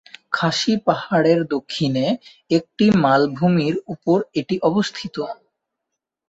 খাসি 0.31 0.73
পাহাড়ের 0.85 1.39
দক্ষিণে 1.53 2.05
একটি 2.51 2.85
মালভূমির 3.03 3.75
উপর 3.93 4.17
এটি 4.39 4.55
অবস্থিত। 4.69 5.15